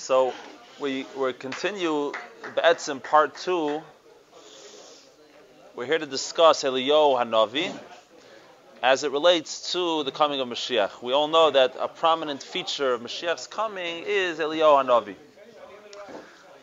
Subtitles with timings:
[0.00, 0.32] So
[0.80, 2.12] we we continue
[2.56, 3.82] Be'etzim part two.
[5.76, 7.70] We're here to discuss Eliyahu Hanavi
[8.82, 11.02] as it relates to the coming of Mashiach.
[11.02, 15.16] We all know that a prominent feature of Mashiach's coming is Eliyahu Hanavi.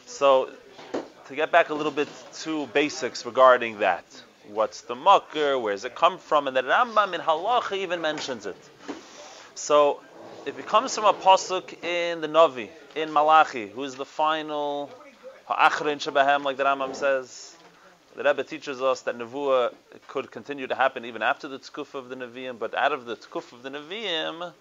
[0.07, 0.49] So
[1.27, 2.09] to get back a little bit
[2.41, 4.03] to basics regarding that.
[4.47, 5.59] What's the mucker?
[5.59, 6.47] Where does it come from?
[6.47, 8.57] And the Rambam in Halacha even mentions it.
[9.53, 10.01] So
[10.47, 14.89] if it comes from a pasuk in the Navi, in Malachi, who is the final
[15.45, 17.53] ha'achrin shabahem, like the Rambam says,
[18.15, 19.73] the Rebbe teaches us that Nevuah
[20.07, 23.17] could continue to happen even after the Tkuf of the Nevi'im, but out of the
[23.17, 24.53] Tkuf of the Nevi'im,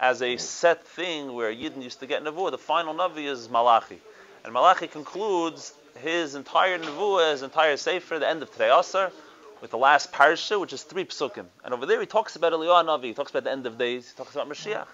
[0.00, 4.00] as a set thing where Yidden used to get Nevuah, the final Navi is Malachi.
[4.42, 9.12] And Malachi concludes his entire Nevuah, his entire Sefer, the end of Treyasar,
[9.60, 11.44] with the last parsha, which is three psukim.
[11.62, 14.08] And over there he talks about Eliyahu Navi, he talks about the end of days,
[14.08, 14.86] he talks about Mashiach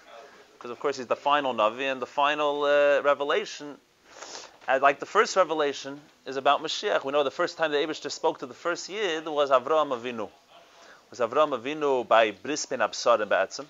[0.63, 3.75] because of course he's the final Navi and the final uh, revelation.
[4.65, 7.03] And like the first revelation is about Mashiach.
[7.03, 10.27] We know the first time the Abishter spoke to the first Yid was Avraham Avinu.
[10.27, 13.65] It was Avraham Avinu by Bris ben Absar and Ba'atzim.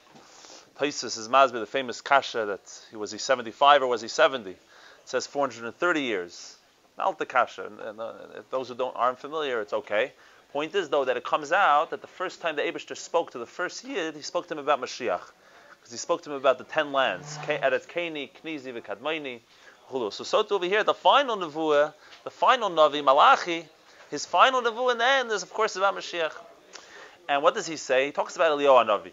[0.77, 4.51] Taisus is Masbi, the famous Kasha, that he was he 75 or was he 70?
[4.51, 4.59] It
[5.05, 6.57] says 430 years.
[6.95, 7.71] Not the Kasha.
[7.87, 8.13] And, uh,
[8.51, 10.11] those who don't aren't familiar, it's okay.
[10.51, 13.39] Point is though that it comes out that the first time the Abishter spoke to
[13.39, 15.31] the first Yid, he spoke to him about Mashiach
[15.83, 17.37] because he spoke to him about the ten lands,
[19.91, 20.13] Hulu.
[20.13, 23.65] So, so over here, the final Nevuah, the final Navi, Malachi,
[24.09, 26.31] his final Nevuah in the end is, of course, about Mashiach.
[27.27, 28.05] And what does he say?
[28.05, 29.11] He talks about Eliyahu Navi.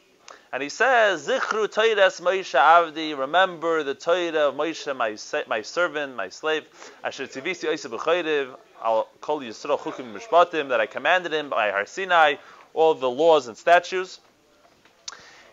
[0.52, 5.16] And he says, Zichru Toiras Moshe Avdi, remember the Torah of Moshe, my,
[5.48, 6.64] my servant, my slave,
[7.02, 11.86] Asher Tivisi Oisa B'chayriv, I'll call Yisrael Chukim Mishpatim, that I commanded him by Har
[11.86, 12.36] Sinai,
[12.74, 14.20] all the laws and statutes.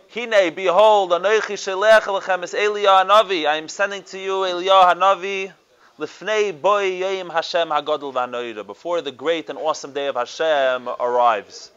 [0.09, 3.45] Hine, behold, Anoichi Shelech Elechem is Eliyahu Hanavi.
[3.45, 5.52] I am sending to you Eliyahu Hanavi,
[5.99, 11.71] Lifnei Boi Yom Hashem Hagadol V'Hanoira, before the great and awesome day of Hashem arrives.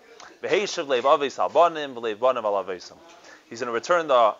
[0.45, 2.97] V'Heishav Leiv Avis Albanim, V'Leiv Banim Al Avisim.
[3.49, 4.37] He's going to return the,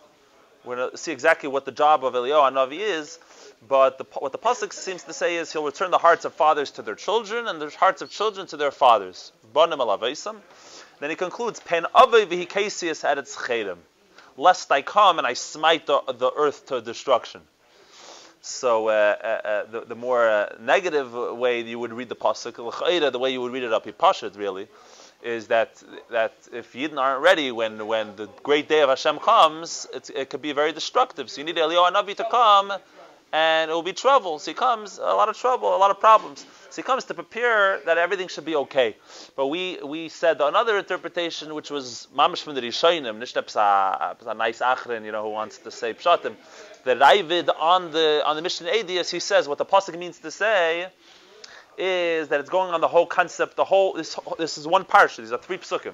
[0.63, 3.19] we're going to see exactly what the job of Eliyahu Hanavi is,
[3.67, 6.71] but the, what the Pasuk seems to say is he'll return the hearts of fathers
[6.71, 9.33] to their children, and the hearts of children to their fathers.
[9.53, 10.37] Banim Al Avisim.
[11.01, 13.77] Then he concludes, Pen Ave V'Hikasius at its Chedim
[14.37, 17.41] lest I come and I smite the, the earth to destruction.
[18.41, 22.55] So uh, uh, uh the, the, more uh, negative way you would read the pasuk,
[23.11, 24.67] the way you would read it up Pashut really,
[25.21, 29.85] is that that if Yidden aren't ready when, when the great day of Hashem comes,
[29.93, 31.29] it could be very destructive.
[31.29, 32.73] So you need Eliyahu Navi to come,
[33.33, 34.39] and it will be trouble.
[34.39, 36.45] So he comes, a lot of trouble, a lot of problems.
[36.69, 38.95] So he comes to prepare that everything should be okay.
[39.35, 44.59] But we we said another interpretation, which was mamish from the Rishonim, nishtep a nice
[44.59, 46.35] achrin, you know, who wants to say pshatim.
[46.83, 50.31] The Ravid on the on the Mishnah Adius, he says what the pasuk means to
[50.31, 50.87] say
[51.77, 53.55] is that it's going on the whole concept.
[53.55, 55.17] The whole this this is one parsha.
[55.17, 55.93] These are three psukim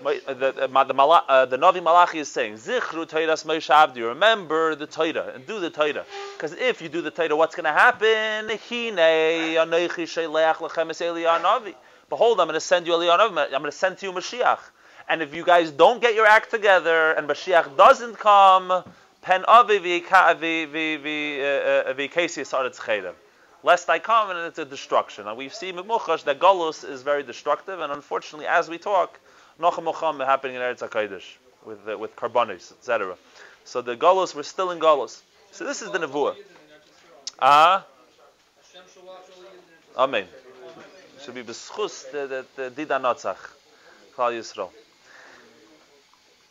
[0.00, 4.74] Uh, the, uh, the, the, uh, the Navi Malachi is saying, Zichru Teiras Moshe remember
[4.74, 6.04] the Torah and do the Torah.
[6.36, 8.48] Because if you do the Torah, what's going to happen?
[12.08, 14.58] Behold, I'm going to send you Eliyahu I'm going to send to you Mashiach.
[15.08, 18.84] And if you guys don't get your act together and Mashiach doesn't come,
[19.22, 19.64] pen uh,
[22.84, 23.14] chedem.
[23.62, 25.26] Lest I come and it's a destruction.
[25.26, 29.18] And we see Memuchash that Golus is very destructive, and unfortunately, as we talk,
[29.60, 31.24] Nocham Mocham happening in Eretz HaKadosh
[31.64, 33.16] with, uh, with Karbonis, etc.
[33.64, 35.20] So the Golos were still in Golos.
[35.52, 36.36] So this is the Nevuah.
[37.38, 37.84] Ah?
[39.96, 40.26] Amen.
[41.24, 43.38] Should be beschus the Dida Notzach.
[44.16, 44.70] Klal Yisrael.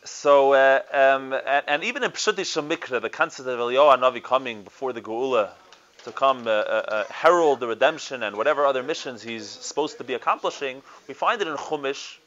[0.04, 4.62] So, uh, um, and, and, even in Pshuti Mikra, the concept of Eliyahu Navi coming
[4.62, 5.50] before the Geula
[6.04, 10.04] to come uh, uh, uh, herald the redemption and whatever other missions he's supposed to
[10.04, 12.18] be accomplishing, we find it in Chumash,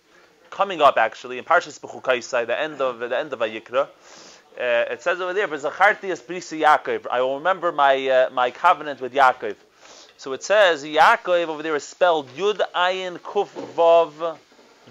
[0.57, 3.83] coming up actually in Parshas Bechukaisai, the end of the end of Vayikra.
[4.59, 8.99] Uh, it says over there, "V'zacharti Brisa Yaakov." I will remember my uh, my covenant
[8.99, 9.55] with Yaakov.
[10.17, 14.39] So it says Yaakov over there is spelled Yud Ayin Kuf Vav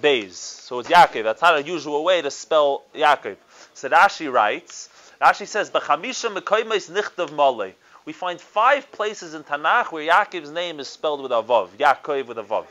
[0.00, 0.34] Beis.
[0.34, 1.24] So it's Yaakov.
[1.24, 3.36] That's not a usual way to spell Yaakov.
[3.74, 4.88] So Rashi writes.
[5.20, 7.72] Rashi says, "B'chamisha mekoymes nichtav malei."
[8.04, 12.26] We find five places in Tanakh where Yaakov's name is spelled with a vav, Yaakov
[12.26, 12.66] with a vav,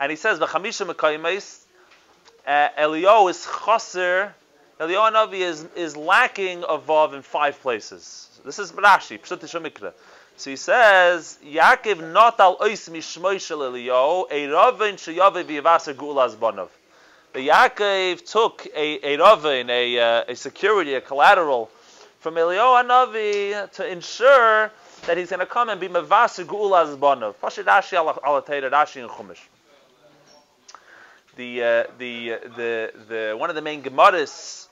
[0.00, 1.58] and he says, "B'chamisha mekoymes."
[2.46, 4.34] Uh, Elio is chaser.
[4.80, 8.40] Elio Navi is, is lacking a vav in five places.
[8.44, 9.92] This is Rashi, Pshut Mikra.
[10.36, 16.34] So he says, Yaakov not al ois mishmoy shel Elio, a ravin sheyave v'yavaser gulas
[16.34, 16.68] bonov.
[17.32, 21.70] The Yaakov took a, a ravin, a, uh, a security, a collateral
[22.18, 24.72] from Elio Navi to ensure
[25.06, 27.34] that he's going to come and be mevasa gu'ula zbanav.
[27.36, 29.38] Pashid Rashi al Rashi in Chumash.
[31.34, 34.68] The, uh, the, the, the, one of the main Gemaras,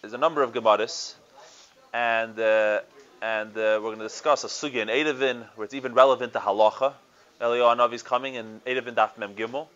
[0.00, 1.14] there's a number of Gemaras,
[1.92, 2.82] and, uh,
[3.20, 6.38] and uh, we're going to discuss a sugya in Eruvin, where it's even relevant to
[6.38, 6.92] halacha.
[7.40, 9.66] Eliyahu Hanavi is coming in Eruvin Daf Mem Gimel.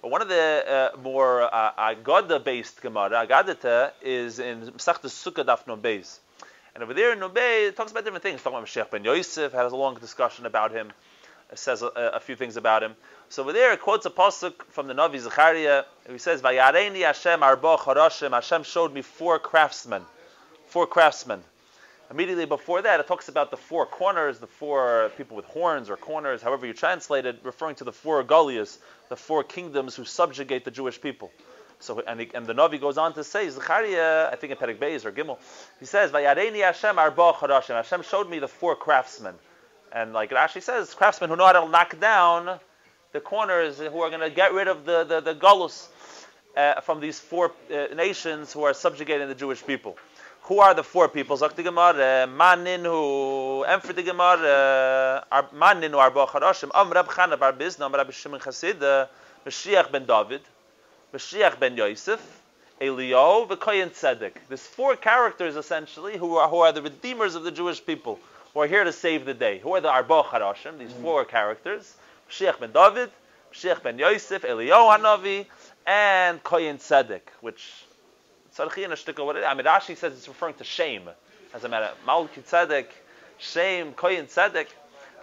[0.00, 5.66] But one of the uh, more uh, Agada-based Gemara, Agadata, is in Masechta Sukkah Daf
[5.82, 6.20] Beis.
[6.74, 8.40] And over there in Nubei, it talks about different things.
[8.40, 10.90] It talks about Mashiach ben Yosef, has a long discussion about him,
[11.50, 12.96] it says a, a, few things about him.
[13.28, 15.84] So over there, it quotes a pasuk from the Navi Zechariah.
[16.08, 20.06] He says, "Vayareini Hashem arba harashim." Hashem showed me four craftsmen,
[20.66, 21.42] four craftsmen.
[22.08, 25.96] Immediately before that, it talks about the four corners, the four people with horns or
[25.96, 28.78] corners, however you translate it, referring to the four Golias,
[29.08, 31.32] the four kingdoms who subjugate the Jewish people.
[31.80, 34.78] So and, he, and the Navi goes on to say, Zechariah, I think in Perek
[34.78, 35.38] Beis or Gimel,
[35.80, 39.34] he says, "Vayareni Hashem arba charashim." Hashem showed me the four craftsmen,
[39.90, 42.60] and like Rashi says, craftsmen who know how to knock down
[43.12, 45.88] the corners, who are going to get rid of the the, the galus
[46.56, 49.96] uh, from these four uh, nations who are subjugating the Jewish people.
[50.42, 51.36] Who are the four people?
[51.36, 53.64] Zok the Gemara, Maninu,
[53.94, 56.70] the Gemara, Maninu arba charashim.
[56.72, 58.78] Am Rab Chana bar Bizna, Am Rab Shimon Chasid,
[59.44, 60.42] Mashiach ben David.
[61.12, 62.20] Mashiach ben Yosef,
[62.80, 64.34] Elio, V'koyin Tzedek.
[64.48, 68.20] There's four characters essentially who are, who are the redeemers of the Jewish people,
[68.54, 69.58] who are here to save the day.
[69.58, 70.78] Who are the Arba Harashim?
[70.78, 71.96] These four characters:
[72.30, 73.10] Mashiach ben David,
[73.52, 75.46] Mashiach ben Yosef, Elio Hanavi,
[75.86, 77.84] and Koyin Tzedek, which
[78.56, 79.44] Tzadchi what it is.
[79.46, 81.02] I mean, Rashi says it's referring to Shem.
[81.54, 82.86] As a matter, Malki Tzedek,
[83.38, 84.66] Shem, Koyin Tzedek.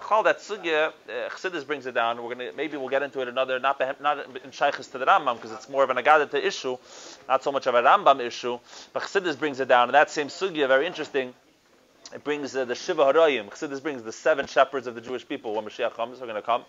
[0.07, 2.21] Chal that sugya, uh, Chassidus brings it down.
[2.21, 5.35] We're gonna maybe we'll get into it another not not in shaykhs to the Rambam
[5.35, 6.77] because it's more of an agadata issue,
[7.29, 8.59] not so much of a Rambam issue.
[8.91, 11.33] But Chassidus brings it down, and that same sugya, very interesting.
[12.13, 13.49] It brings uh, the Shiva Haroyim.
[13.49, 16.21] Chassidus brings the seven shepherds of the Jewish people when Mashiach comes.
[16.21, 16.63] Are going to come,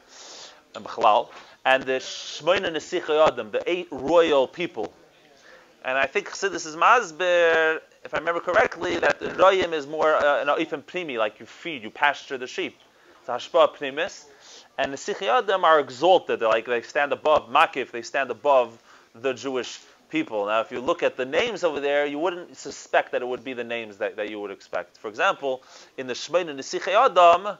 [0.74, 1.28] and Bechlal,
[1.66, 4.94] and the Shmoina Nesicha the eight royal people.
[5.84, 10.14] And I think Chassidus is mazber, if I remember correctly, that the Royim is more
[10.14, 12.78] uh, an oifim primi, like you feed, you pasture the sheep.
[13.20, 14.24] It's hashpa pnimis,
[14.78, 16.40] and the sichiyadim are exalted.
[16.40, 17.90] Like they stand above makif.
[17.90, 18.78] They stand above
[19.14, 19.78] the Jewish
[20.14, 20.46] people.
[20.46, 23.42] Now, if you look at the names over there, you wouldn't suspect that it would
[23.42, 24.96] be the names that, that you would expect.
[24.96, 25.64] For example,
[25.98, 27.58] in the Shmein and the Adam,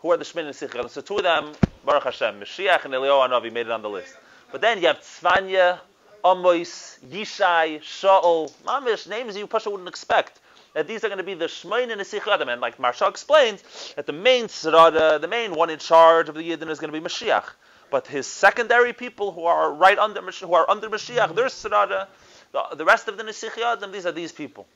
[0.00, 0.88] who are the Shmein and the Adam?
[0.90, 1.52] So two of them,
[1.82, 4.14] Baruch Hashem, Mashiach and Eliyahu Hanavi made it on the list.
[4.52, 5.78] But then you have Tzvanya,
[6.22, 10.40] Amos, Yishai, Shaul, Mamish, names you Pasha wouldn't expect
[10.74, 12.52] that these are going to be the Shmein and the Sichadim.
[12.52, 13.62] And like Maharsha explains,
[13.96, 17.00] that the main Srada, the main one in charge of the Yidden is going to
[17.00, 17.48] be Mashiach.
[17.90, 22.08] But his secondary people who are right under who are under Mashiach, their Srada,
[22.52, 24.66] the, the rest of the Nesichiyadim, these are these people.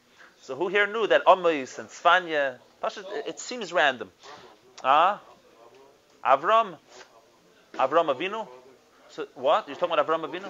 [0.42, 2.58] So who here knew that Amos and Sfanya,
[3.26, 4.10] it seems random.
[4.84, 5.20] Ah,
[6.24, 6.76] uh, Avram,
[7.74, 8.46] Avram Avinu.
[9.10, 9.66] So what?
[9.66, 10.48] You're talking about Avram Avinu?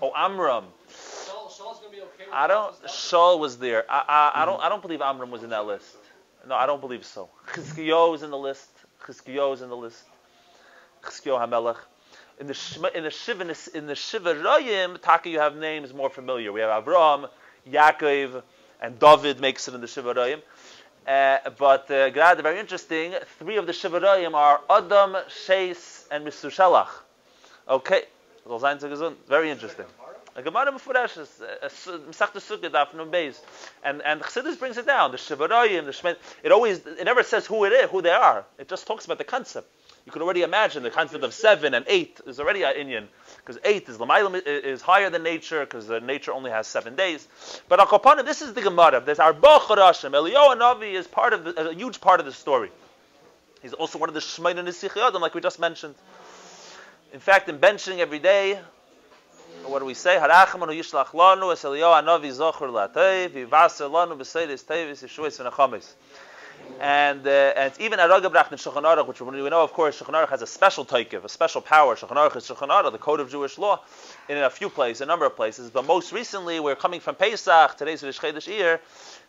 [0.00, 0.64] Oh, Amram.
[2.32, 2.84] I don't.
[2.86, 3.84] Shaul was there.
[3.88, 4.60] I, I, I don't.
[4.60, 5.96] I don't believe Amram was in that list.
[6.48, 7.28] No, I don't believe so.
[7.48, 8.68] Chizkiyo is in the list.
[9.04, 10.02] Chizkiyo is in the list.
[11.02, 11.76] Chizkiyo Hamelech.
[12.40, 16.52] In the in the Shiva in the Shiva Rayim, Taka, you have names more familiar.
[16.52, 17.28] We have Avram,
[17.68, 18.42] Yaakov,
[18.80, 20.42] and David makes it in the Shiva Rayim.
[21.06, 23.12] Uh, but uh, Grad, very interesting.
[23.38, 26.88] Three of the Shiva Rayim are Adam, Sheis, and Misushalach.
[27.68, 28.02] Okay,
[29.28, 29.86] very interesting.
[30.34, 31.28] A Gemara Mefurashes,
[31.62, 33.38] Masechta Sukkah Daf Nun Beis,
[33.84, 35.10] and and Chassidus brings it down.
[35.10, 36.16] The Shivarayim, the Shmed.
[36.42, 38.44] It always it never says who it is, who they are.
[38.58, 39.68] It just talks about the concept.
[40.04, 43.58] You can already imagine the concept of seven and eight is already an Indian because
[43.64, 43.98] eight is
[44.46, 47.28] is higher than nature because nature only has seven days.
[47.68, 49.00] But Akopanim, this is the Gemara.
[49.00, 50.10] There's Arba Charashim.
[50.10, 52.70] Eliyahu Navi is part of the, a huge part of the story.
[53.62, 55.94] He's also one of the Shmein and like we just mentioned.
[57.12, 58.58] In fact, in benching every day,
[59.66, 60.16] what do we say?
[60.16, 62.72] Yishlach lanu es zochur
[63.30, 64.18] yivaser lanu
[64.64, 65.94] tevis.
[66.80, 70.30] And, uh, and even Aragabrach in Shulchan Aruch, which we know, of course, Shulchan Aruch
[70.30, 71.94] has a special taikiv, a special power.
[71.94, 73.84] Shulchan Aruch is Shulchan Aruch, the code of Jewish law,
[74.28, 75.70] in a few places, a number of places.
[75.70, 77.76] But most recently, we're coming from Pesach.
[77.76, 78.80] Today's Rish Chedesh Iyar.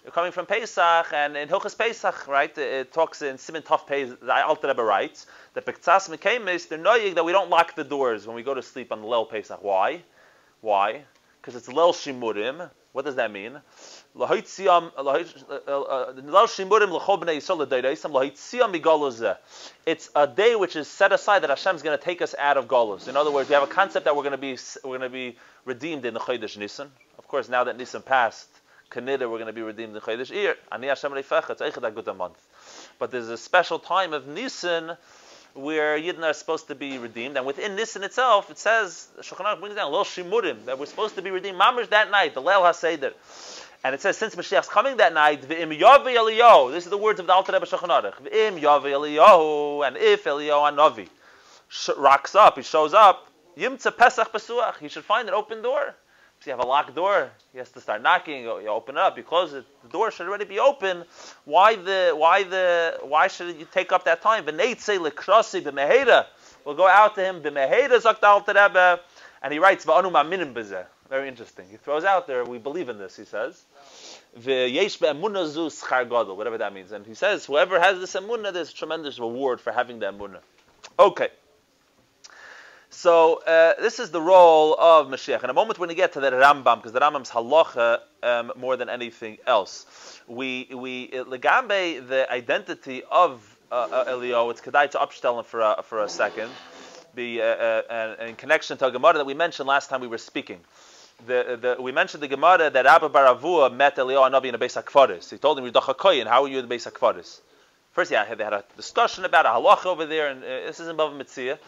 [0.03, 4.19] We're coming from Pesach, and in Hilchas Pesach, right, it talks in Simon Tov Pesach,
[4.19, 8.25] the Alter Rebbe writes, that Bektsas Mekemis, they're knowing that we don't lock the doors
[8.25, 9.63] when we go to sleep on the Lel Pesach.
[9.63, 10.01] Why?
[10.61, 11.03] Why?
[11.39, 12.69] Because it's Lel Shimurim.
[12.93, 13.61] What does that mean?
[14.15, 14.91] It's a
[20.27, 23.07] day which is set aside that Hashem is going to take us out of Golos.
[23.07, 25.09] In other words, we have a concept that we're going to be we're going to
[25.09, 26.91] be redeemed in the Chodesh Nisan.
[27.17, 28.49] Of course, now that Nisan passed,
[28.91, 30.57] Kanida, we're going to be redeemed in Chodesh Ir.
[30.71, 32.37] It's Eichad Agud month.
[32.99, 34.95] but there's a special time of Nisan
[35.55, 39.75] where Yidden are supposed to be redeemed, and within Nisan itself, it says Shulchan brings
[39.75, 41.59] down that we're supposed to be redeemed.
[41.59, 43.13] Mamish that night, the Leil HaSeder.
[43.83, 47.19] And it says, since Mashiach's coming that night, V'im Yavi Eliyahu, this is the words
[47.19, 51.09] of the Alter Rebbe Shulchan Aruch, V'im Yavi Eliyahu, and if Eliyahu Anavi
[51.97, 55.95] rocks up, he shows up, Yimtza Pesach Pesuach, he should find an open door.
[56.39, 58.43] If you have a locked door, he has to start knocking.
[58.43, 59.63] You open it up, you close it.
[59.83, 61.05] The door should already be open.
[61.45, 62.13] Why the?
[62.17, 62.99] Why the?
[63.01, 64.45] Why should you take up that time?
[64.45, 66.25] V'neitze lekrasi b'meheda.
[66.65, 68.99] We'll go out to him b'meheda zakdal terebe,
[69.41, 70.85] and he writes v'anu ma'minim b'zeh.
[71.09, 71.65] Very interesting.
[71.71, 73.15] He throws out there, we believe in this.
[73.15, 73.63] He says,
[74.39, 76.91] v'yesh be'emunah zu whatever that means.
[76.91, 80.39] And he says, whoever has this emunah, there's tremendous reward for having the emunah.
[80.99, 81.29] Okay.
[82.89, 85.43] So uh, this is the role of Mashiach.
[85.43, 88.51] In a moment, we're going to get to the Rambam because the Rambam's halacha um,
[88.55, 90.21] more than anything else.
[90.27, 94.51] We we legambe the identity of uh, uh, Elio.
[94.51, 96.51] It's kedai to upstellen for a, for a second.
[97.15, 100.59] The uh, uh, in connection to Gemara that we mentioned last time we were speaking.
[101.25, 104.81] The, the, we mentioned the Gemara that Abba Baravua met Elio Anavi in a Beis
[104.81, 105.29] Hakvaris.
[105.29, 106.27] He told him, "You're Koyin.
[106.27, 107.39] How are you in the Beis Hakvaris?"
[107.91, 110.87] First, yeah, they had a discussion about a halacha over there, and uh, this is
[110.87, 111.59] in Bava Metzia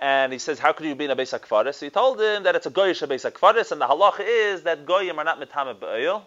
[0.00, 2.42] and he says, "How could you be in a Beis Hakvaris?" So he told him
[2.42, 5.40] that it's a goyish a Beis Hakvaris, and the halacha is that goyim are not
[5.40, 6.22] mitame ba'il.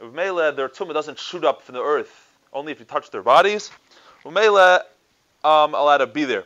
[0.00, 3.70] Umela, their tumah doesn't shoot up from the earth only if you touch their bodies.
[4.24, 4.80] Umela,
[5.44, 6.44] um, allowed to be there.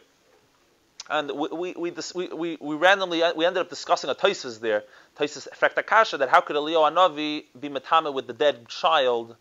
[1.10, 4.84] And we we, we, we, randomly we ended up discussing a Taisus there,
[5.18, 9.36] Taisus Frektakasha, that how could Elio Anavi be mitame with the dead child,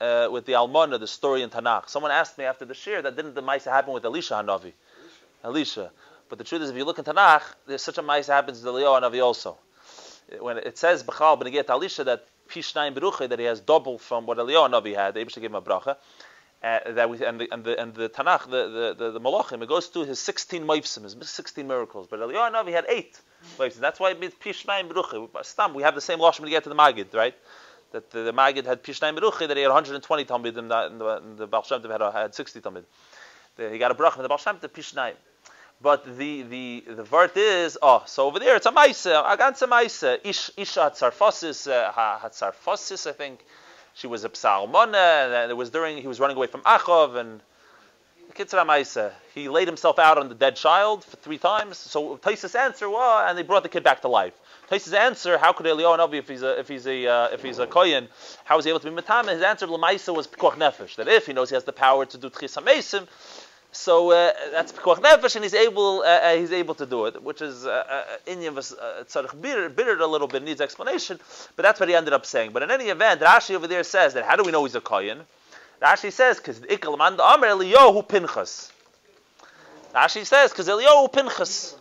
[0.00, 1.88] uh, with the Almana, the story in Tanakh?
[1.88, 4.72] Someone asked me after the shir that didn't the Maisa happen with Elisha Hanavi?
[5.42, 5.90] Elisha.
[6.28, 8.68] But the truth is, if you look in Tanakh, there's such a mice happens to
[8.68, 9.58] Elio Anavi also.
[10.38, 14.38] When it says Bechal Benegiyat Alisha that Pishnayim Beruche that he has double from what
[14.38, 15.96] Elio and Avi had, they gave him a bracha.
[16.60, 19.62] Uh, that we, and the and the and the Tanakh, the the the, the Malachim,
[19.62, 22.08] it goes to his 16 moifsim, his 16 miracles.
[22.10, 23.20] But Eliyahu Navi had eight
[23.58, 23.76] moifsim.
[23.76, 25.44] That's why it means Pishnayim Beruche.
[25.44, 27.34] Stam, we have the same lashon when you get to the Magid, right?
[27.92, 31.38] That the, the Magid had Pishnayim Beruche, that he had 120 talmidim, and the, and
[31.38, 32.84] the Baal Shem had, had 60 talmidim.
[33.56, 35.14] He got a bracha from the Baal Shem to Pishnayim.
[35.80, 39.68] But the the the word is oh so over there it's a maise a ganze
[39.68, 43.44] maise ish isha hatzarfosis uh, hatzarfosis I think
[43.94, 47.40] she was a psalmona and it was during he was running away from Achov and
[48.34, 51.76] Kitzra Maise he laid himself out on the dead child for three times.
[51.76, 54.34] So Taisa's answer was and they brought the kid back to life.
[54.68, 57.66] Taisa's answer how could Eliyahu if he's a if he's a uh, if he's a
[57.66, 58.08] kohen
[58.44, 61.26] how is he able to be matame his answer Lamaisa was pikuach nefesh that if
[61.26, 63.06] he knows he has the power to do tchis
[63.78, 67.22] so uh, that's pekuach nefesh, and he's able uh, uh, he's able to do it,
[67.22, 67.64] which is
[68.26, 71.20] Indian uh, uh, tzarich bitter, a little bit needs explanation,
[71.54, 72.50] but that's what he ended up saying.
[72.50, 74.80] But in any event, Rashi over there says that how do we know he's a
[74.80, 75.20] kohen?
[75.80, 78.72] Rashi says because ikal man Amr Eliyahu Pinchas.
[79.94, 81.76] Rashi says because Eliyahu Pinchas,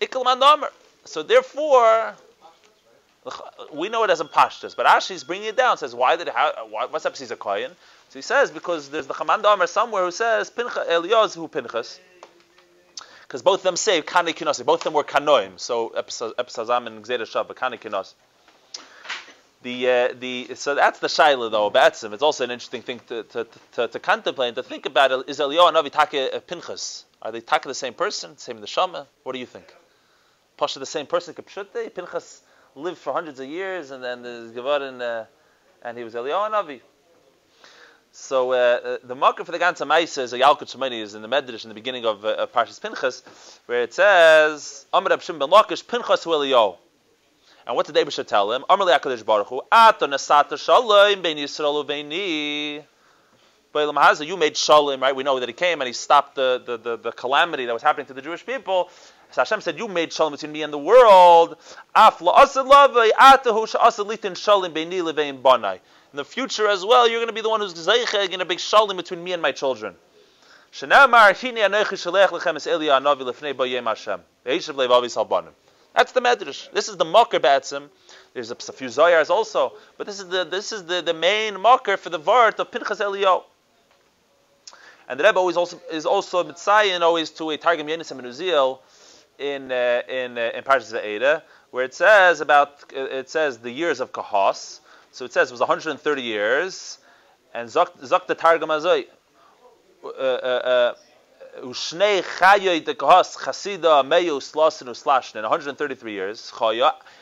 [0.00, 0.70] ikal man Amr.
[1.04, 2.14] So therefore.
[3.72, 5.78] We know it as a pashtus, but Rashi is bringing it down.
[5.78, 7.16] Says why did how, what's up?
[7.16, 7.70] He's a kohen.
[8.14, 11.98] So he says because there's the Chamanda Amar somewhere who says Pincha Eliyahu who Pinchas.
[13.22, 15.58] Because both of them say Kani Kinos, both of them were Kanoim.
[15.58, 18.14] So Epsazam and Gzeda Shav, but Kani Kinos.
[19.62, 21.72] The, uh, the, so that's the shaila though.
[21.72, 22.12] Batsim.
[22.12, 25.28] It's also an interesting thing to, to, to, to contemplate and to think about.
[25.28, 27.06] Is Eliyahu and Avi Take Pinchas?
[27.20, 28.38] Are they Take the same person?
[28.38, 29.08] Same in the Shama?
[29.24, 29.74] What do you think?
[30.56, 31.34] Pasha the same person?
[31.34, 31.92] Kapshute?
[31.92, 32.42] Pinchas
[32.76, 35.24] lived for hundreds of years and then there's Gevarin, uh,
[35.82, 36.80] and he was Eliyahu and Avi.
[38.16, 41.22] So uh, uh, the marker for the ganze Maisa is a Yalkut Shimoni is in
[41.22, 43.24] the Medrash in the beginning of, uh, of Parshas Pinchas,
[43.66, 46.76] where it says Amr Abshim ben Lakish Pinchas hu Eliyahu.
[47.66, 48.64] And what did Abisha tell him?
[48.70, 52.84] Amr Le'akadosh Baruch Hu Ato Nesata Shalom Ben Yisrael Uveini.
[53.74, 55.16] Bailam Haza, you made Shalom, right?
[55.16, 57.82] We know that he came and he stopped the, the, the, the calamity that was
[57.82, 58.90] happening to the Jewish people.
[59.32, 61.56] So Hashem said, You made Shalom between me and the world.
[61.92, 65.80] Af la'asad lavei atahu sha'asad litin Shalom beini levein banai
[66.14, 68.58] in the future as well, you're going to be the one who's in a big
[68.58, 69.96] shalim between me and my children.
[70.80, 70.96] That's the
[76.20, 76.72] medrash.
[76.72, 77.88] This is the mocker batsim.
[78.32, 81.96] There's a, few zayars also, but this is the this is the, the main mocker
[81.96, 83.42] for the vart of Pinchas Eliyahu.
[85.08, 88.26] And the Rebbe always also is also a mitzayin always to a targum Yonasan ben
[88.30, 88.78] Uziel
[89.40, 91.42] in uh, in uh, in Parshas
[91.72, 94.78] where it says about it says the years of Kahos,
[95.14, 96.98] so it says it was 130 years,
[97.54, 99.06] and Zok the Targum Azoi.
[100.04, 100.94] Uh, uh, uh,
[101.62, 106.52] Ushnei Chayoy de Kahas Chasida Meyu Slasin Uslashnin, 133 years.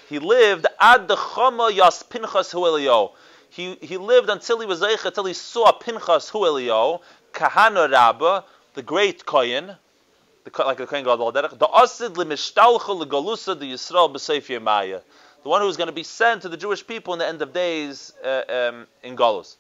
[0.09, 3.13] He lived ad the Chama Yas Pinchas Huelio.
[3.51, 7.03] He he lived until he was Zeicha, until he saw Pinchas Huelio.
[7.35, 9.77] Kahana Rabba, the great Kohen,
[10.45, 15.01] the, like the Kohen Derech, the Asid Limishtalcha Legalusa the Yisrael B'Seif Maya,
[15.43, 17.43] the one who is going to be sent to the Jewish people in the end
[17.43, 19.57] of days uh, um, in Galus.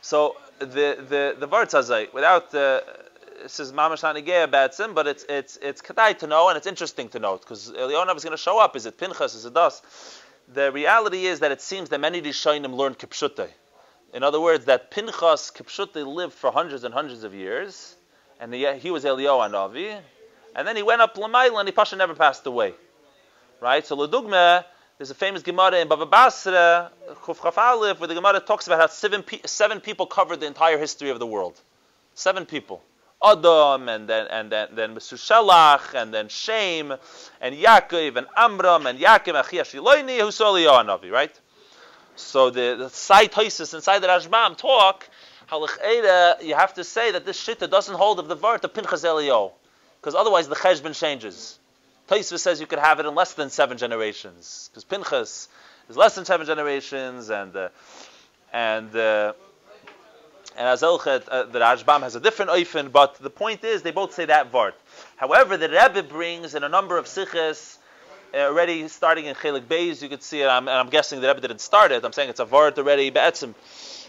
[0.00, 0.66] So the
[1.08, 2.84] the the Vartzazai, without the
[3.42, 6.66] this is mamash not about sim, but it's it's it's kedai to know and it's
[6.66, 8.76] interesting to note because Elionav is going to show up.
[8.76, 9.34] Is it Pinchas?
[9.34, 9.82] Is it Das?
[10.52, 13.48] The reality is that it seems that many Rishonim learned Kipshute.
[14.12, 17.96] In other words, that Pinchas Kipshute lived for hundreds and hundreds of years,
[18.38, 19.98] and he, he was Eliyahu Navi,
[20.54, 22.74] and then he went up Lamaila and he Pasha never passed away.
[23.64, 23.86] Right?
[23.86, 24.62] So Ledugma,
[24.98, 26.90] there's a famous Gemara in Bava Basra,
[27.22, 31.08] Chuf Chaf where the Gemara talks about how seven, seven people covered the entire history
[31.08, 31.58] of the world.
[32.12, 32.82] Seven people.
[33.24, 36.92] Adam, and then and then then Mesushalach, and then Shem,
[37.40, 41.34] and Yaakov, and Amram, and Yaakov, and Chiashiloini, who saw Navi, right?
[42.16, 45.08] So the, the side Toisis inside the Rashbam talk,
[45.46, 45.66] how
[46.42, 49.52] you have to say that this shita doesn't hold of the vart of Pinchas Elio,
[50.02, 51.58] because otherwise the cheshbon changes.
[52.08, 55.48] Taisva says you could have it in less than seven generations, because Pinchas
[55.88, 57.68] is less than seven generations, and uh,
[58.52, 59.32] and uh,
[60.56, 63.90] and as Elchet, uh, the Rashbam has a different oifen, but the point is they
[63.90, 64.74] both say that vart.
[65.16, 67.78] However, the Rebbe brings in a number of siches
[68.34, 71.28] uh, already starting in Chelik Beis, you could see it, I'm, and I'm guessing the
[71.28, 72.04] Rebbe didn't start it.
[72.04, 73.54] I'm saying it's a vart already be'etzim.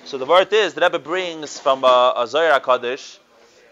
[0.06, 3.20] So the vart is the Rebbe brings from a, a Zohar Chadash.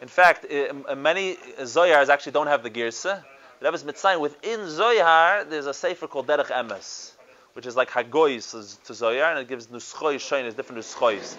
[0.01, 3.23] In fact, uh, many Zohars actually don't have the girsa.
[3.63, 7.13] Rebbe's mitzvah within Zoyar, there's a sefer called Derech Emes,
[7.53, 11.37] which is like Hagoyis to Zoyar, and it gives nuschois shaynes, different nuschois.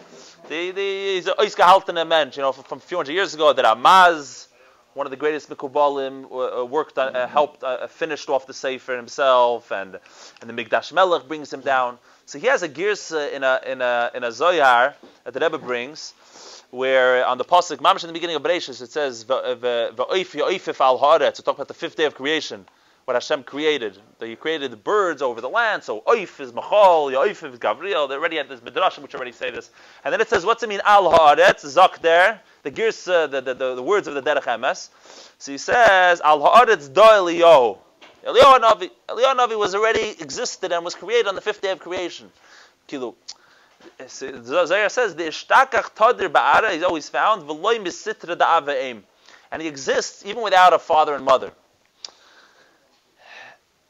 [0.49, 4.47] He's a oisgehaltene mensch, you know, from, from a few hundred years ago, that Amaz,
[4.95, 8.55] one of the greatest Mikubalim, uh, uh, worked on, uh, helped, uh, finished off the
[8.55, 9.99] Sefer himself, and,
[10.41, 11.99] and the Mikdash Melech brings him down.
[12.25, 15.59] So he has a girsa in a, in a, in a Zohar that the Rebbe
[15.59, 16.15] brings,
[16.75, 21.35] where on the pasuk, mamish in the beginning of Bereshit, it says va'oif al haaretz.
[21.35, 22.67] To talk about the fifth day of creation,
[23.05, 23.97] what Hashem created.
[24.19, 25.85] That He created the birds over the land.
[25.85, 28.09] So oif is machal, ya'oif is Gabriel.
[28.09, 29.71] They already had this midrash which already say this.
[30.05, 31.65] And then it says, what's it mean al haaretz?
[31.65, 34.89] Zok there, the gears, uh, the, the, the, the, words of the derech emes.
[35.39, 37.79] So he says al haaretz do Eliyahu.
[38.25, 42.33] Navi, Navi was already existed and was created on the fifth day of creation.
[42.89, 43.15] Kilu.
[44.01, 49.03] Uh, Zohar says the ishtakach tadir ba'ara is always found v'loy misitra da'aveim,
[49.51, 51.53] and he exists even without a father and mother.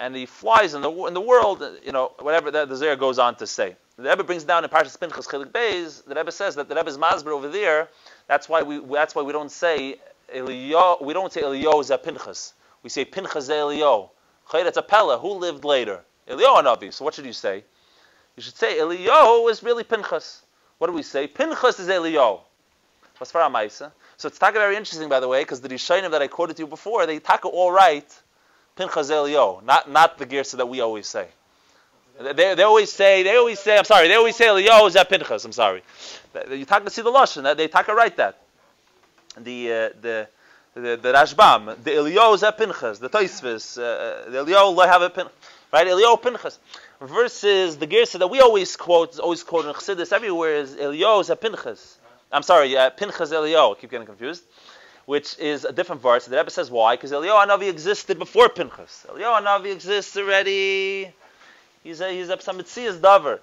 [0.01, 3.37] And he flies in the in the world, you know, whatever the, the goes on
[3.37, 3.77] to say.
[3.97, 6.05] The Rebbe brings down in Parshas Pinchas Chelik Beis.
[6.05, 7.89] The Rebbe says that the Rebbe's masber over there.
[8.27, 9.99] That's why we that's why we don't say
[10.35, 12.55] Eliyo, we don't say Eliyo Pinchas.
[12.83, 14.11] We say Pinchas Eliyo.
[14.53, 15.19] It's a Pella.
[15.19, 16.01] Who lived later?
[16.29, 16.93] Eliyo Navi.
[16.93, 17.65] So what should you say?
[18.37, 20.41] You should say Eliyahu is really Pinchas.
[20.79, 21.27] What do we say?
[21.27, 22.41] Pinchas is Eliyahu.
[23.15, 23.93] For Amaisa?
[24.17, 26.63] So it's taka very interesting, by the way, because the Rishonim that I quoted to
[26.63, 28.07] you before, they taka all right
[28.77, 31.29] Pinchas Eliyahu, not not the Gersa that we always say.
[32.21, 35.09] They, they always say they always say I'm sorry they always say Eliyahu is that
[35.09, 35.45] Pinchas.
[35.45, 35.83] I'm sorry.
[36.51, 37.57] You taka see the lashon.
[37.57, 38.41] They taka right that.
[39.37, 40.29] The uh, the
[40.75, 45.03] the, the Rashbam, the Eliyahu is at Pinchas, the Toisvis, uh, uh, the Eliyahu have
[45.03, 45.33] a Pinchas,
[45.73, 45.87] right?
[45.87, 46.59] Eliyahu Pinchas
[47.07, 51.99] versus the Gersa that we always quote, always quote in Chassidus everywhere is Eliyahu Pinchas.
[52.33, 53.77] I'm sorry, uh, Pinchas Eliyahu.
[53.77, 54.43] I keep getting confused.
[55.07, 56.25] Which is a different verse.
[56.25, 56.97] The Rebbe says why?
[56.97, 59.07] Because Eliyahu Hanavi existed before Pinchas.
[59.09, 61.13] Eliyahu Hanavi exists already.
[61.83, 63.41] He's a he's a Samitzias davar.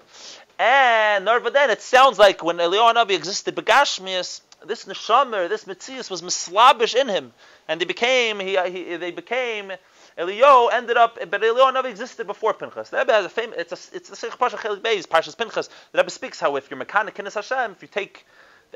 [0.58, 6.10] And but then it sounds like when Eliyahu Hanavi existed, Begashmias, this neshamer, this mitzias
[6.10, 7.32] was mislabish in him,
[7.68, 9.72] and they became he, he they became
[10.18, 12.90] Eliyahu ended up, but Eliyahu never existed before Pinchas.
[12.90, 15.68] The Rebbe has a famous, it's a, it's a Seich Pasha Chelik Beis, Parshas Pinchas.
[15.92, 18.26] The Rebbe speaks how if you're mechanic in Hashem, if you take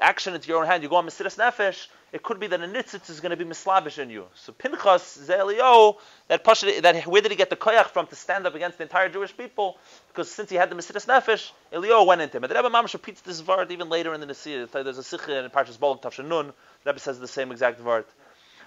[0.01, 2.66] action into your own hand, you go on Mesiras Nefesh, it could be that a
[2.66, 4.27] nitzitz is going to be mislavish in you.
[4.35, 5.96] So Pinchas, Eliyahu,
[6.29, 8.85] that Pasha, that where did he get the koyach from to stand up against the
[8.85, 9.79] entire Jewish people?
[10.09, 12.44] Because since he had the Mesiras Nefesh, Eliyahu went into him.
[12.44, 14.66] And the Rebbe Mamash repeats this word even later in the Nasir.
[14.66, 16.53] There's a Sikh in Parshas Bolog Tavshin Nun.
[16.85, 18.05] The Rebbe says the same exact word.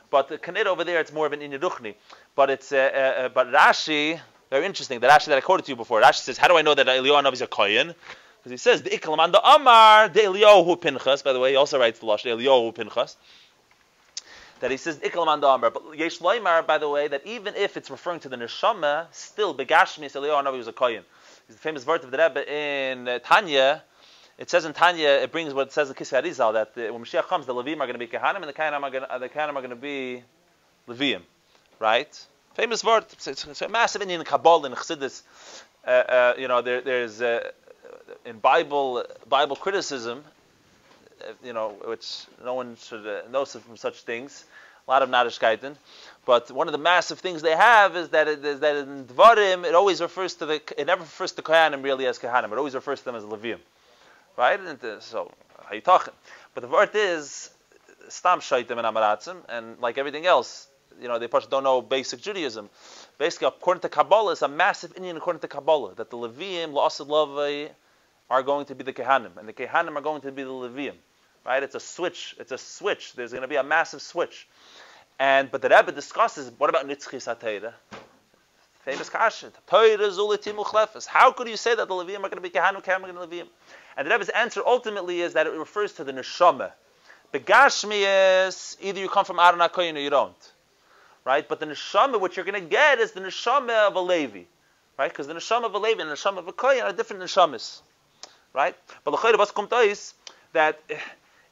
[0.09, 1.95] But the Kanid over there, it's more of an Inyaduchni.
[2.35, 4.19] But it's uh, uh, uh, but Rashi,
[4.49, 4.99] very interesting.
[4.99, 6.87] The Rashi that I quoted to you before, Rashi says, how do I know that
[6.87, 7.93] Eliyahu is a kohen?
[8.37, 11.21] Because he says the Ikalam the Amar the Eliyahu Pinchas.
[11.21, 13.17] By the way, he also writes the Lash Eliyahu Pinchas.
[14.61, 15.69] That he says Ikalam the Amar.
[15.71, 19.53] But Yesh Loimar, by the way, that even if it's referring to the neshama, still
[19.53, 21.03] Begashmi Eliyahu was a kohen.
[21.47, 23.83] He's the famous word of the Rebbe in uh, Tanya
[24.39, 27.03] it says in Tanya, it brings what it says in Kisvei Arizal that the, when
[27.03, 29.19] Mashiach comes, the Levim are going to be Kehanim and the Kehanim are going to,
[29.19, 30.23] the Kehanim are going to be
[30.87, 31.21] Levim,
[31.77, 32.25] right?
[32.53, 33.03] Famous word.
[33.11, 35.23] It's, it's, it's a massive Indian Kabbalah in Chassidus.
[35.85, 37.51] Uh, uh, you know, there, there's uh,
[38.25, 40.23] in Bible Bible criticism.
[41.43, 44.45] you know, which no one should uh, know from such things.
[44.87, 45.75] A lot of Nadishkeiten.
[46.25, 49.65] But one of the massive things they have is that it, is that in Dvarim,
[49.65, 52.51] it always refers to the, it never refers to Kohanim really as Kohanim.
[52.51, 53.59] It always refers to them as Levium.
[54.39, 54.57] Right?
[54.57, 55.29] Uh, so,
[55.65, 56.13] how you talking?
[56.53, 57.49] But the word is,
[58.07, 60.69] Stam Shaitim and Amaratzim, and like everything else,
[61.01, 62.69] you know, they probably don't know basic Judaism.
[63.17, 67.07] Basically, according to Kabbalah, it's a massive Indian according to Kabbalah, that the Levium, La'asid
[67.07, 67.69] Lavai,
[68.29, 70.95] are going to be the Kehanim, and the Kehanim are going to be the Levium.
[71.45, 71.61] Right?
[71.61, 72.33] It's a switch.
[72.39, 73.11] It's a switch.
[73.15, 74.47] There's going to be a massive switch.
[75.19, 77.73] And but the Rebbe discusses what about Nitzchis HaTeira?
[78.85, 79.51] Famous kasha.
[81.07, 83.27] How could you say that the Levium are going to be Kehanim, Kehanim, and the
[83.27, 83.47] Levium?
[83.97, 86.71] And the Rebbe's answer ultimately is that it refers to the neshama.
[87.31, 90.51] The Gashmi is either you come from Aaron HaKoyin or you don't.
[91.25, 91.47] Right?
[91.47, 94.43] But the neshama, what you're going to get is the neshama of a Levi.
[94.97, 95.11] Right?
[95.11, 97.81] Because the neshama of a Levi and the neshama of a Koyin are different neshamas
[98.53, 98.75] right?
[99.03, 100.13] But the l'chayr was kommt is
[100.53, 100.79] that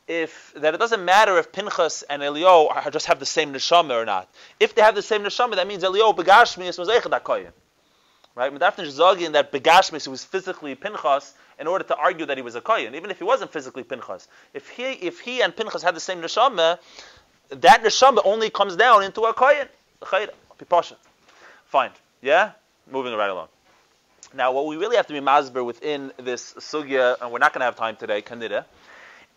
[0.08, 4.06] if that it doesn't matter if Pinchas and Elio just have the same neshama or
[4.06, 4.30] not.
[4.60, 7.52] If they have the same neshama, that means Elio begashmis was echad hakoyin.
[8.38, 8.54] Right?
[8.54, 12.54] Medaftin zogin that begashmis who was physically Pinchas in order to argue that he was
[12.54, 14.28] a koyin, even if he wasn't physically Pinchas.
[14.54, 16.78] If he if he and Pinchas had the same neshama,
[17.50, 19.68] that neshama only comes down into a koyin.
[21.66, 21.90] Fine.
[22.22, 22.52] Yeah.
[22.92, 23.48] Moving right along.
[24.36, 27.62] Now, what we really have to be masber within this sugya, and we're not going
[27.62, 28.66] to have time today, kanida,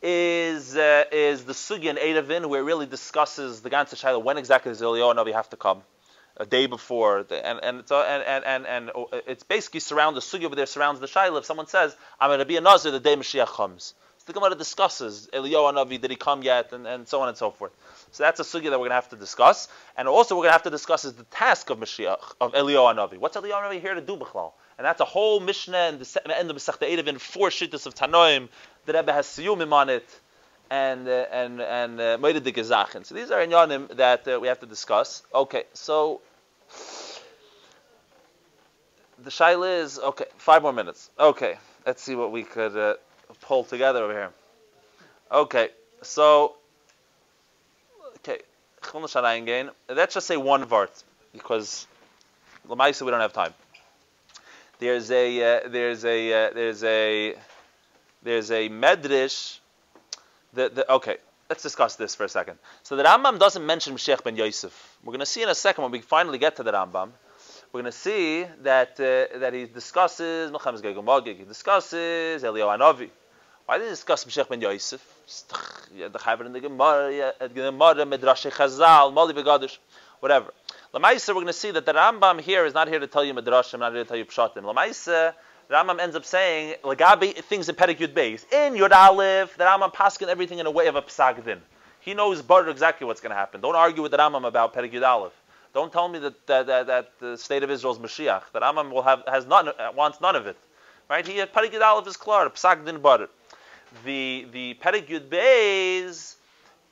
[0.02, 4.36] is uh, is the sugya in Erevin, where it really discusses the ganze shaila when
[4.36, 5.80] exactly does Navi have to come,
[6.40, 10.16] a day before, the, and and it's, uh, and and and, and it's basically surround
[10.16, 11.38] the sugya over there surrounds the shaila.
[11.38, 14.32] If someone says, "I'm going to be a nazir the day Mashiach comes," so the
[14.32, 17.72] Gemara discusses Eliyahu Navi, did he come yet, and, and so on and so forth.
[18.10, 20.50] So that's a sugya that we're going to have to discuss, and also we're going
[20.50, 23.18] to have to discuss is the task of Mashiach of Eliyahu Navi.
[23.18, 24.52] What's Eliyahu Navi here to do, Bichlal?
[24.78, 28.48] And that's a whole Mishnah and the end of Masechta Erevin, four shittas of Tanoim.
[28.86, 30.08] The Rebbe has siyumim on it,
[30.70, 32.18] and uh, and and uh,
[33.02, 35.22] So these are inyanim that uh, we have to discuss.
[35.34, 36.22] Okay, so
[39.22, 40.26] the shaila is okay.
[40.36, 41.10] Five more minutes.
[41.18, 41.56] Okay,
[41.86, 42.94] let's see what we could uh,
[43.42, 44.30] pull together over here.
[45.30, 45.68] Okay,
[46.02, 46.56] so
[48.16, 48.40] okay,
[49.88, 51.86] let's just say one vart because
[52.68, 53.54] Lamaisa we don't have time.
[54.78, 57.34] There's a uh, there's a uh, there's a
[58.22, 59.58] there's a medrash.
[60.52, 62.58] The, the, okay, let's discuss this for a second.
[62.82, 64.98] So the Rambam doesn't mention Mashiach ben Yosef.
[65.04, 67.10] We're going to see in a second when we finally get to the Rambam.
[67.72, 71.38] We're going to see that uh, that he discusses Melchem's Gegumagig.
[71.38, 73.10] He discusses Eliyahu Hanavi.
[73.64, 75.00] Why did he discuss Mashiach ben Yosef?
[75.96, 79.14] The Chaver in the Gemara, Gemara, Midrash Chazal,
[80.18, 80.52] whatever.
[80.92, 83.32] Lamaisa, we're going to see that the Rambam here is not here to tell you
[83.34, 84.62] Midrashim, not here to tell you Pshatim.
[84.62, 85.34] Lamaisa,
[85.68, 88.44] the Rambam ends up saying, Lagabi, things in Perek Beis.
[88.52, 91.60] In Yud Aleph, the Rambam paskin everything in a way of a Psag Din.
[92.00, 93.60] He knows better exactly what's going to happen.
[93.60, 95.39] Don't argue with the Rambam about Perek Aleph.
[95.72, 98.42] Don't tell me that, that, that, that, the state of Israel is Mashiach.
[98.52, 100.56] that Rambam will have, has none, wants none of it.
[101.08, 101.26] Right?
[101.26, 103.28] He, Perek Yud Aleph is clear, Psag Din butter.
[104.04, 106.36] The, the Yud Beis,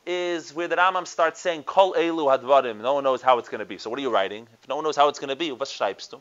[0.09, 2.81] is where the Rambam starts saying Kol Elu Hadvarim.
[2.81, 3.77] No one knows how it's going to be.
[3.77, 4.49] So what are you writing?
[4.55, 6.21] If no one knows how it's going to be, what shipes to?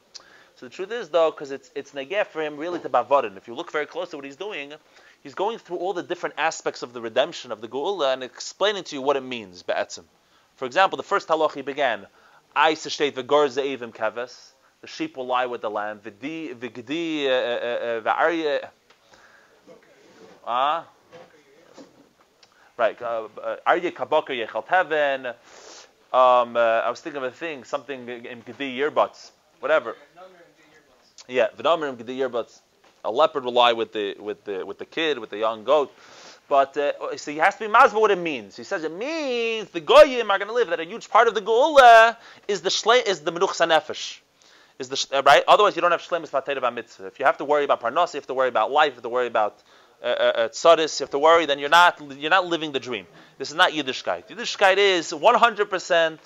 [0.57, 3.37] So the truth is though, because it's it's negeh for him really to bavarin.
[3.37, 4.73] If you look very close at what he's doing,
[5.23, 8.83] he's going through all the different aspects of the redemption of the Geula and explaining
[8.85, 10.03] to you what it means be'etzim.
[10.55, 12.07] For example, the first halach he began,
[12.55, 14.51] I state v'gor ze'evim keves.
[14.81, 15.99] The sheep will lie with the lamb.
[15.99, 18.69] V'di v'gdi uh, uh, uh, v'arye.
[20.45, 20.85] Ah.
[22.77, 22.97] Right.
[22.99, 25.27] Arye Kabaka Yechalt Heaven.
[26.13, 29.95] Um, uh, I was thinking of a thing, something in Gedi earbuds, whatever.
[31.27, 32.61] Yeah, V'namer in Gedi earbuds.
[33.03, 35.91] A leopard will lie with the with the with the kid, with the young goat.
[36.49, 38.55] But uh, so he has to be mazba what it means.
[38.55, 40.69] He says it means the goyim are going to live.
[40.69, 42.15] That a huge part of the geula
[42.47, 44.19] is the shle, is the menuch sanefesh.
[44.79, 45.43] Is the right?
[45.47, 47.07] Otherwise, you don't have shlemis vatayda mitzvah.
[47.07, 49.03] If you have to worry about parnas, you have to worry about life, you have
[49.03, 49.61] to worry about
[50.01, 53.07] uh, uh, tzadis, you have to worry, then you're not you're not living the dream.
[53.37, 54.29] This is not Yiddishkeit.
[54.29, 56.19] Yiddishkeit is 100%.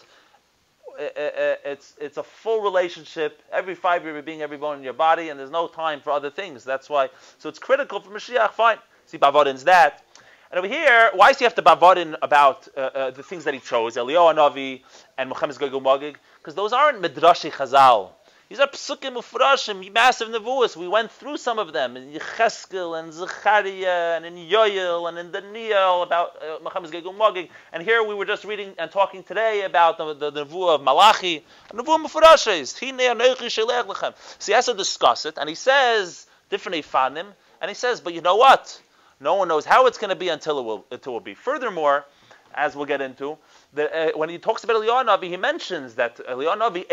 [0.99, 3.41] Uh, uh, it's it's a full relationship.
[3.51, 6.12] Every five year, you're being every bone in your body, and there's no time for
[6.12, 6.63] other things.
[6.63, 7.10] That's why.
[7.39, 8.51] So it's critical for Mashiach.
[8.51, 8.77] Fine.
[9.05, 10.03] See, Bavadin's that.
[10.51, 13.53] And over here, why does he have to Bavadin about uh, uh, the things that
[13.53, 14.81] he chose, Eliyahu Navi
[15.17, 16.17] and Milchemes Gogol Magig?
[16.39, 18.09] Because those aren't Midrashi Chazal.
[18.49, 20.75] These are psukim ufrashim, massive nevuas.
[20.75, 25.31] We went through some of them in Yecheskel and Zechariah and in Yoel and in
[25.31, 27.47] Daniel about uh, Milchemes Gegul Magig.
[27.71, 30.83] And here we were just reading and talking today about the, the, the nevuah of
[30.83, 31.45] Malachi.
[31.71, 32.75] Nevuah mufrashis.
[34.39, 37.27] So he has to discuss it, and he says different ifanim,
[37.61, 38.81] and he says, but you know what?
[39.21, 41.36] No one knows how it's going to be until it will, it will be.
[41.36, 42.05] Furthermore,
[42.55, 43.38] as we'll get into,
[43.77, 46.86] uh, when he talks about Eliyahu Navi, he mentions that Eliyahu Navi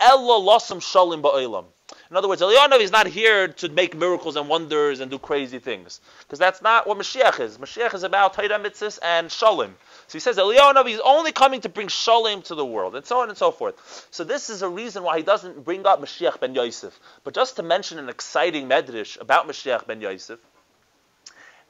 [0.00, 1.66] ella shalim ba'olam.
[2.10, 5.60] In other words, Eliyahu is not here to make miracles and wonders and do crazy
[5.60, 7.58] things, because that's not what Mashiach is.
[7.58, 9.70] Mashiach is about Torah mitzvahs and shalim.
[10.08, 13.20] So he says Eliyahu is only coming to bring shalim to the world, and so
[13.20, 14.08] on and so forth.
[14.10, 17.54] So this is a reason why he doesn't bring up Mashiach ben Yosef, but just
[17.56, 20.40] to mention an exciting medrash about Mashiach ben Yosef.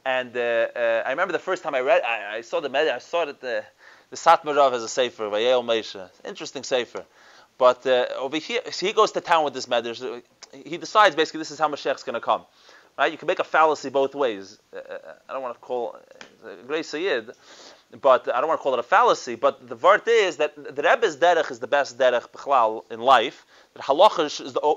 [0.04, 2.94] And uh, uh, I remember the first time I read, I, I saw the medrash,
[2.94, 3.64] I saw that the
[4.12, 6.10] the Satmarov has a sefer, Vayoel Moshe.
[6.22, 7.02] Interesting sefer.
[7.56, 10.22] But uh, over here, so he goes to town with this medrash.
[10.52, 12.42] He decides basically this is how Mashiach's going to come.
[12.98, 13.10] Right?
[13.10, 14.58] You can make a fallacy both ways.
[14.74, 14.98] Uh, uh
[15.30, 15.96] I don't want to call
[16.44, 17.30] uh, Grace Sayyid,
[18.02, 19.34] but I don't want to call it a fallacy.
[19.34, 23.46] But the vart is that the Rebbe's derech is the best derech in life.
[23.72, 24.28] That halacha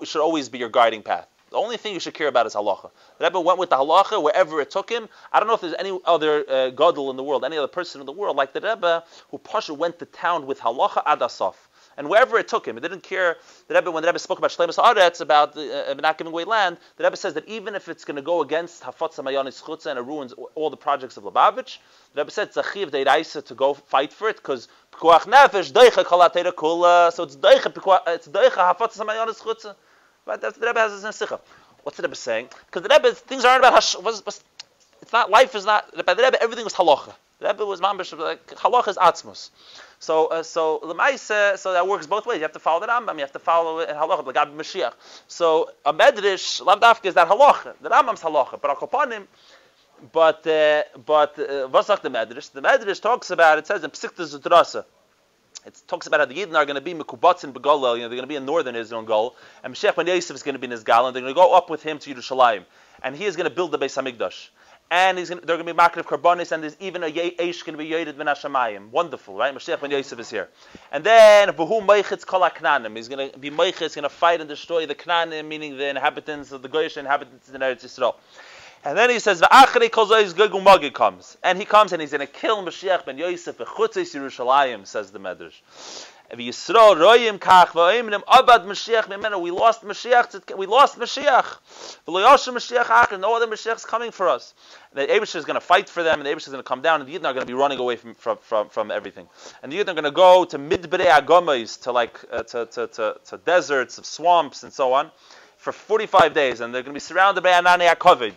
[0.05, 1.27] should always be your guiding path.
[1.51, 2.89] The only thing you should care about is halacha.
[3.19, 5.07] The Rebbe went with the halacha wherever it took him.
[5.31, 8.01] I don't know if there's any other uh, gadol in the world, any other person
[8.01, 11.55] in the world like the Rebbe who Pasha went to town with halacha adasaf.
[11.97, 13.37] And wherever it took him, it didn't care.
[13.67, 16.43] The Rebbe, when the Rebbe spoke about Shlemus Aretz, about the, uh, not giving away
[16.43, 19.87] land, the Rebbe says that even if it's going to go against Hafatza Mayanis Chutza
[19.87, 21.77] and it ruins all the projects of Lubavitch,
[22.13, 26.51] the Rebbe said Zachiv Deiraisa to go fight for it because Pekuach Nefesh Deicha Kalatera
[26.51, 27.71] Kula, so it's Deicha
[28.07, 29.75] it's Deicha Hafatza Mayanis Chutza.
[30.25, 31.39] But that's the Rebbe has this in Sikha.
[31.83, 32.49] What's the Rebbe saying?
[32.65, 33.95] Because the Rebbe, things aren't about hash.
[33.97, 34.43] Was, was,
[35.01, 36.05] it's not life is not.
[36.05, 37.13] By the Rebbe, everything was halacha.
[37.39, 39.51] The Rebbe was mambish like halacha is atzmus.
[39.99, 42.37] So uh, so lemaisa, so that works both ways.
[42.37, 43.13] You have to follow the Rambam.
[43.15, 44.25] You have to follow it in halacha.
[44.25, 44.93] Like Mashiach.
[45.27, 47.75] So a medrash lamdafka is that halacha.
[47.81, 49.27] The Rambam's halacha, but akopanim.
[50.11, 52.51] But uh, but uh, what's the medrash?
[52.51, 54.85] The medrash talks about it says in Psikta Zutrasa.
[55.65, 58.09] It talks about how the Yidden are going to be Mekubatz in Begolel, you know,
[58.09, 60.53] they're going to be in northern Israel and Gol, and Mashiach ben Yosef is going
[60.53, 62.65] to be in his Gal, and they're going to go up with him to Yerushalayim,
[63.01, 64.49] and he is going to build the Beis Hamikdash.
[64.91, 67.09] And he's going to, they're going to be Makar of Karbonis, and there's even a
[67.09, 68.91] Eish going to be Yored ben Hashemayim.
[68.91, 69.51] Wonderful, right?
[69.53, 70.47] Mashiach ben Yosef is here.
[70.91, 72.95] And then, V'hu Meichitz Kol HaKnanim.
[72.95, 76.51] He's going to be Meichitz, going to fight and destroy the Knanim, meaning the inhabitants
[76.51, 78.13] of the Goyish inhabitants in Eretz Yisrael.
[78.85, 82.27] And then he says, "V'achri kol zois comes, and he comes and he's going to
[82.27, 85.59] kill Mashiach ben Yosef v'chutzis Yerushalayim," says the Medrash.
[86.37, 86.67] We lost
[89.83, 90.57] Mashiach.
[90.57, 93.19] We lost Mashiach.
[93.19, 94.53] No other Mashiach is coming for us.
[94.93, 96.81] The Abish is going to fight for them, and the Abish is going to come
[96.81, 99.27] down, and the Yidden are going to be running away from from, from, from everything.
[99.61, 102.87] And the Yidden are going to go to midbrei agomais, to like uh, to, to,
[102.87, 105.11] to, to deserts, of swamps, and so on,
[105.57, 108.33] for 45 days, and they're going to be surrounded by Anani Akovid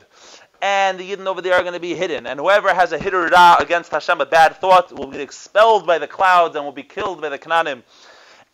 [0.61, 2.27] and the Yidden over there are going to be hidden.
[2.27, 3.27] And whoever has a hitter
[3.61, 7.21] against Hashem, a bad thought, will be expelled by the clouds and will be killed
[7.21, 7.83] by the Kananim.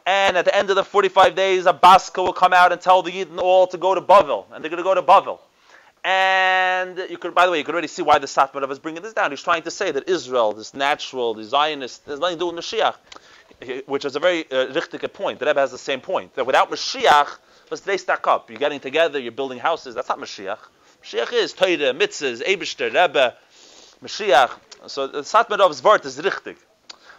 [0.07, 3.03] And at the end of the 45 days, a Baska will come out and tell
[3.03, 4.45] the Yidden all to go to Bavel.
[4.53, 5.39] And they're going to go to Bavel.
[6.05, 9.03] And you could, by the way, you could already see why the Satmar is bringing
[9.03, 9.31] this down.
[9.31, 12.63] He's trying to say that Israel, this natural, the Zionist, there's nothing to do with
[12.63, 15.39] Mashiach, which is a very uh, richtig point.
[15.39, 17.39] The Rebbe has the same point that without Mashiach,
[17.71, 18.51] let's they stack up.
[18.51, 19.95] You're getting together, you're building houses.
[19.95, 20.59] That's not Mashiach.
[21.05, 23.35] Mashiach is Torah, mitzvahs, Eibishter, Rebbe,
[24.03, 24.51] Mashiach.
[24.87, 26.57] So the Satmarov's word is richtig.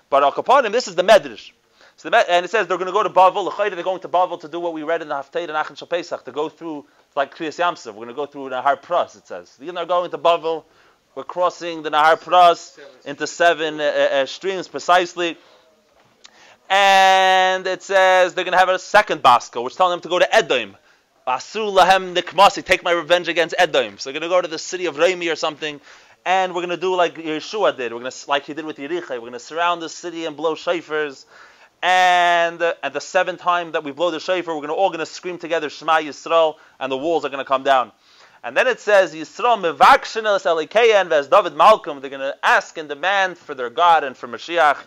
[0.09, 1.51] But Al Kapanim, this is the Medrash.
[1.97, 3.55] So the, and it says they're going to go to Bavel.
[3.55, 5.87] They're going to Bavel to do what we read in the Haftarah and Achan Shal
[5.87, 7.87] Pesach, to go through like Kriyas Yamsuf.
[7.87, 9.15] We're going to go through Nahar Pras.
[9.17, 10.63] It says are going to Bavel.
[11.13, 15.37] We're crossing the Nahar Pras into seven uh, uh, streams precisely.
[16.71, 20.17] And it says they're going to have a second Baska, which telling them to go
[20.17, 20.75] to Edom.
[21.27, 23.97] Asu lahem nikmasi, take my revenge against Edom.
[23.97, 25.81] So we're going to go to the city of Rami or something,
[26.23, 27.91] and we're going to do like Yeshua did.
[27.91, 30.37] We're going to, like he did with Yericha, we're going to surround the city and
[30.37, 31.25] blow shafers.
[31.81, 34.99] And at the seventh time that we blow the shofar, we're going to all going
[34.99, 37.91] to scream together Shema Yisrael, and the walls are going to come down.
[38.43, 42.77] And then it says Yisrael mevakshinas elikeya and as David Malkam, they're going to ask
[42.77, 44.77] and demand for their God and for Mashiach.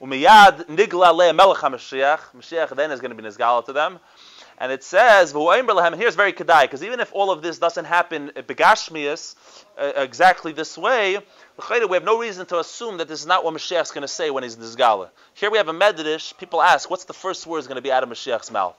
[0.00, 2.20] Umiyad nigla le melech Mashiach.
[2.36, 3.98] Mashiach then is going to be nizgala to them.
[4.60, 8.30] And it says, and here's very kedai, because even if all of this doesn't happen
[8.36, 9.34] begashmias
[9.78, 13.54] uh, exactly this way, we have no reason to assume that this is not what
[13.54, 15.10] Mashiach is going to say when he's in this gala.
[15.32, 16.36] Here we have a medrash.
[16.36, 18.76] People ask, what's the first words going to be out of Mashiach's mouth?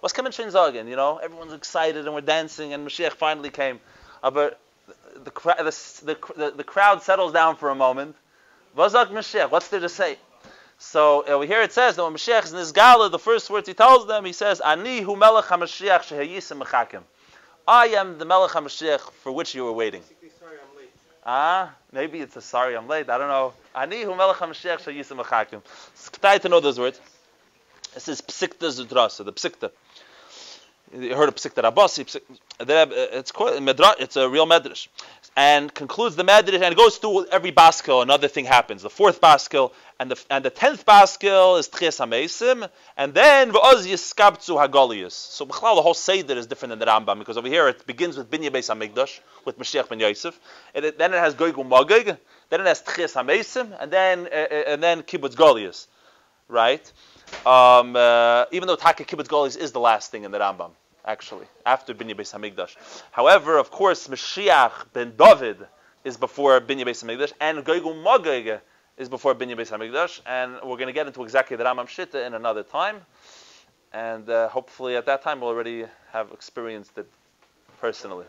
[0.00, 0.88] What's coming Shin Zagen?
[0.88, 3.80] You know, everyone's excited and we're dancing, and Mashiach finally came.
[4.22, 4.58] Uh, but
[5.14, 5.30] the,
[6.04, 8.16] the, the, the, crowd settles down for a moment.
[8.74, 10.16] What's there to say?
[10.78, 13.66] So over here it says that when Mashiach is in this gala, the first words
[13.66, 17.02] he tells them, he says, "Ani hu melech hamashiach shehayisim mechakim."
[17.66, 20.02] I am the melech hamashiach for which you were waiting.
[21.26, 23.10] Ah, maybe it's a sorry I'm late.
[23.10, 23.54] I don't know.
[23.74, 25.62] Ani hu melech hamashiach shehayisim mechakim.
[25.94, 27.00] It's to know those words.
[27.94, 29.72] This is psikta zudrasa, the psikta.
[30.92, 32.00] You heard of psikta rabasi.
[32.00, 32.16] It's
[32.60, 34.88] it's a real medrash.
[35.36, 38.02] and concludes the Medrash and goes through every baskel.
[38.02, 38.82] Another thing happens.
[38.82, 39.70] The fourth baskel
[40.00, 45.12] and the and the tenth baskel is Tchias Hamesim, and then V'oz Yiskabtzu Hagolius.
[45.12, 48.28] So the whole Seder is different than the Rambam because over here it begins with
[48.28, 50.38] Binya Beis Hamikdash with Mashiach ben Yosef,
[50.74, 52.18] and it, then it has Goygu Magig,
[52.50, 55.86] then it has Tchias Hamesim, and then uh, and then Kibbutz Golius,
[56.48, 56.92] right?
[57.46, 60.70] Um, uh, even though Taka Kibbutz Golius is the last thing in the Rambam
[61.08, 62.76] actually, after Binyan Beis Hamikdash.
[63.10, 65.56] However, of course, Mashiach ben David
[66.04, 68.60] is before Binyan Beis Hamikdash, and Goygu Magog
[68.98, 72.26] is before Binyan Beis Hamikdash, and we're going to get into exactly the Rambam Shitta
[72.26, 73.00] in another time,
[73.92, 77.08] and uh, hopefully at that time we'll already have experienced it
[77.80, 78.26] personally.